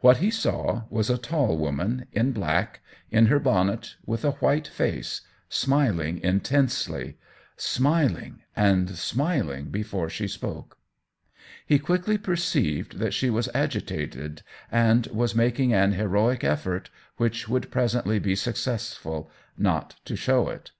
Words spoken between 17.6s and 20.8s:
presently be successful, not to show it.